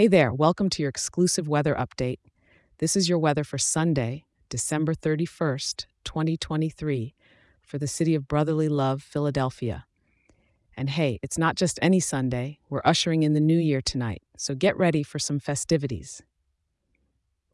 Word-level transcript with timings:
Hey 0.00 0.08
there, 0.08 0.32
welcome 0.32 0.70
to 0.70 0.82
your 0.82 0.88
exclusive 0.88 1.46
weather 1.46 1.74
update. 1.74 2.20
This 2.78 2.96
is 2.96 3.10
your 3.10 3.18
weather 3.18 3.44
for 3.44 3.58
Sunday, 3.58 4.24
December 4.48 4.94
31st, 4.94 5.84
2023, 6.04 7.14
for 7.60 7.76
the 7.76 7.86
city 7.86 8.14
of 8.14 8.26
brotherly 8.26 8.70
love, 8.70 9.02
Philadelphia. 9.02 9.84
And 10.74 10.88
hey, 10.88 11.18
it's 11.22 11.36
not 11.36 11.54
just 11.54 11.78
any 11.82 12.00
Sunday, 12.00 12.60
we're 12.70 12.80
ushering 12.82 13.24
in 13.24 13.34
the 13.34 13.40
new 13.40 13.58
year 13.58 13.82
tonight, 13.82 14.22
so 14.38 14.54
get 14.54 14.74
ready 14.78 15.02
for 15.02 15.18
some 15.18 15.38
festivities. 15.38 16.22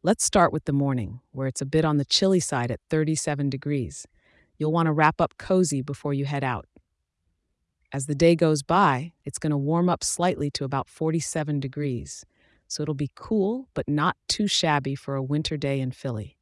Let's 0.01 0.23
start 0.23 0.53
with 0.53 0.63
the 0.63 0.71
morning, 0.71 1.19
where 1.33 1.47
it's 1.47 1.61
a 1.61 1.65
bit 1.65 1.83
on 1.83 1.97
the 1.97 2.05
chilly 2.05 2.39
side 2.39 2.71
at 2.71 2.79
37 2.89 3.49
degrees. 3.49 4.07
You'll 4.57 4.71
want 4.71 4.85
to 4.85 4.93
wrap 4.93 5.19
up 5.19 5.37
cozy 5.37 5.81
before 5.81 6.13
you 6.13 6.23
head 6.23 6.45
out. 6.45 6.65
As 7.91 8.05
the 8.05 8.15
day 8.15 8.35
goes 8.35 8.63
by, 8.63 9.11
it's 9.25 9.37
going 9.37 9.51
to 9.51 9.57
warm 9.57 9.89
up 9.89 10.01
slightly 10.01 10.49
to 10.51 10.63
about 10.63 10.87
47 10.87 11.59
degrees, 11.59 12.25
so 12.67 12.83
it'll 12.83 12.93
be 12.93 13.11
cool 13.15 13.67
but 13.73 13.87
not 13.87 14.17
too 14.27 14.47
shabby 14.47 14.95
for 14.95 15.15
a 15.15 15.23
winter 15.23 15.57
day 15.57 15.79
in 15.79 15.91
Philly. 15.91 16.37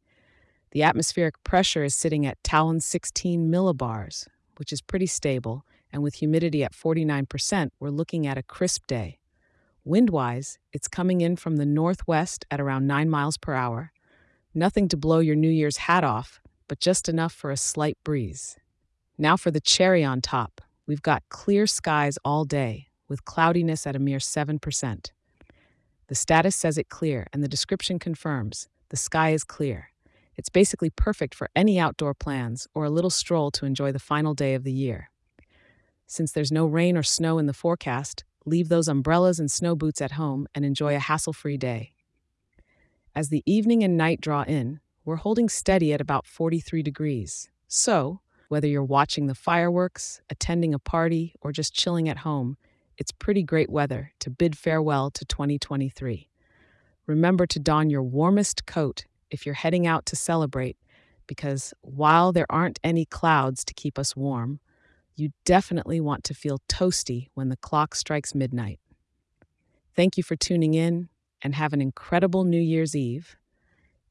The 0.72 0.84
atmospheric 0.84 1.42
pressure 1.44 1.84
is 1.84 1.96
sitting 1.96 2.26
at 2.26 2.44
Talon 2.44 2.82
16 2.82 3.50
millibars, 3.50 4.28
which 4.58 4.74
is 4.74 4.82
pretty 4.82 5.06
stable, 5.06 5.66
and 5.92 6.04
with 6.04 6.16
humidity 6.16 6.64
at 6.64 6.74
49%, 6.74 7.70
we're 7.80 7.90
looking 7.90 8.28
at 8.28 8.38
a 8.38 8.44
crisp 8.44 8.86
day. 8.88 9.20
Wind-wise, 9.86 10.58
it's 10.74 10.88
coming 10.88 11.22
in 11.22 11.36
from 11.36 11.56
the 11.56 11.66
northwest 11.66 12.46
at 12.52 12.60
around 12.60 12.88
9 12.88 13.10
miles 13.10 13.38
per 13.38 13.54
hour. 13.54 13.92
Nothing 14.54 14.88
to 14.90 14.98
blow 14.98 15.20
your 15.20 15.36
New 15.36 15.50
Year's 15.50 15.78
hat 15.78 16.04
off, 16.04 16.42
but 16.68 16.80
just 16.80 17.08
enough 17.08 17.32
for 17.32 17.52
a 17.52 17.58
slight 17.58 17.98
breeze. 18.04 18.58
Now 19.18 19.38
for 19.38 19.52
the 19.52 19.62
cherry 19.62 20.04
on 20.04 20.22
top. 20.22 20.60
We've 20.88 21.02
got 21.02 21.24
clear 21.30 21.68
skies 21.68 22.18
all 22.26 22.46
day, 22.46 22.88
with 23.08 23.26
cloudiness 23.26 23.88
at 23.88 23.96
a 23.96 24.00
mere 24.00 24.18
7%. 24.18 25.12
The 26.08 26.16
status 26.16 26.56
says 26.56 26.78
it 26.78 26.90
clear, 26.90 27.28
and 27.34 27.44
the 27.44 27.48
description 27.48 28.00
confirms 28.00 28.68
the 28.90 28.98
sky 28.98 29.32
is 29.32 29.44
clear. 29.44 29.90
It's 30.36 30.50
basically 30.50 30.90
perfect 30.90 31.34
for 31.34 31.50
any 31.56 31.80
outdoor 31.80 32.14
plans 32.14 32.68
or 32.76 32.84
a 32.84 32.90
little 32.90 33.10
stroll 33.10 33.52
to 33.52 33.66
enjoy 33.66 33.92
the 33.92 34.00
final 34.00 34.34
day 34.34 34.54
of 34.54 34.64
the 34.64 34.72
year. 34.72 35.10
Since 36.06 36.32
there's 36.32 36.52
no 36.52 36.66
rain 36.66 36.98
or 36.98 37.04
snow 37.04 37.40
in 37.40 37.48
the 37.48 37.54
forecast, 37.54 38.24
leave 38.46 38.70
those 38.70 38.88
umbrellas 38.88 39.40
and 39.40 39.50
snow 39.50 39.76
boots 39.76 40.02
at 40.02 40.12
home 40.12 40.48
and 40.54 40.64
enjoy 40.64 40.96
a 40.96 41.00
hassle 41.00 41.34
free 41.34 41.58
day. 41.58 41.94
As 43.16 43.30
the 43.30 43.44
evening 43.46 43.84
and 43.84 43.98
night 43.98 44.22
draw 44.22 44.44
in, 44.44 44.82
we're 45.06 45.16
holding 45.16 45.50
steady 45.50 45.94
at 45.94 46.02
about 46.02 46.28
43 46.28 46.84
degrees. 46.84 47.50
So, 47.68 48.20
whether 48.50 48.68
you're 48.68 48.84
watching 48.84 49.26
the 49.26 49.36
fireworks, 49.36 50.22
attending 50.30 50.74
a 50.74 50.80
party, 50.80 51.34
or 51.42 51.52
just 51.52 51.74
chilling 51.74 52.08
at 52.08 52.20
home, 52.20 52.58
it's 52.98 53.12
pretty 53.12 53.44
great 53.44 53.70
weather 53.70 54.12
to 54.20 54.30
bid 54.30 54.58
farewell 54.58 55.12
to 55.12 55.26
2023. 55.26 56.30
Remember 57.08 57.46
to 57.46 57.60
don 57.60 57.90
your 57.90 58.04
warmest 58.04 58.66
coat 58.66 59.06
if 59.30 59.46
you're 59.46 59.56
heading 59.56 59.86
out 59.86 60.06
to 60.08 60.16
celebrate, 60.16 60.78
because 61.28 61.74
while 61.82 62.32
there 62.32 62.46
aren't 62.50 62.80
any 62.84 63.06
clouds 63.06 63.64
to 63.66 63.74
keep 63.74 64.00
us 64.00 64.16
warm, 64.16 64.60
you 65.16 65.32
definitely 65.46 66.00
want 66.00 66.24
to 66.26 66.34
feel 66.34 66.60
toasty 66.68 67.30
when 67.34 67.50
the 67.50 67.58
clock 67.58 67.96
strikes 67.96 68.36
midnight. 68.36 68.80
Thank 69.96 70.18
you 70.18 70.24
for 70.24 70.36
tuning 70.36 70.74
in 70.74 71.10
and 71.42 71.56
have 71.56 71.74
an 71.74 71.82
incredible 71.82 72.44
New 72.44 72.60
Year's 72.60 72.96
Eve. 72.96 73.38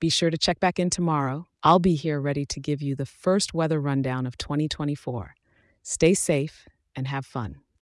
Be 0.00 0.08
sure 0.08 0.30
to 0.30 0.38
check 0.38 0.60
back 0.60 0.78
in 0.78 0.90
tomorrow. 0.90 1.46
I'll 1.62 1.78
be 1.78 1.94
here 1.94 2.20
ready 2.20 2.44
to 2.46 2.60
give 2.60 2.80
you 2.80 2.94
the 2.94 3.06
first 3.06 3.54
weather 3.54 3.80
rundown 3.80 4.26
of 4.26 4.38
2024. 4.38 5.34
Stay 5.82 6.14
safe 6.14 6.68
and 6.96 7.08
have 7.08 7.26
fun. 7.26 7.63